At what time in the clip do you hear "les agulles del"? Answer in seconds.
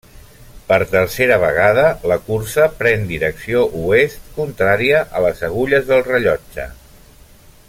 5.29-6.07